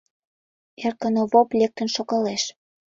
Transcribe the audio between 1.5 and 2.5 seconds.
лектын шогалеш.